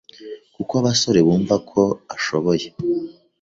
[0.55, 1.81] kuko abasore bumvako
[2.15, 2.67] ashoboye